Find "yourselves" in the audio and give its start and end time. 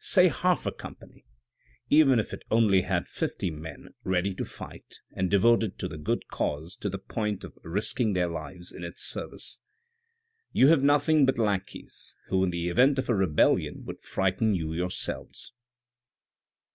14.74-15.54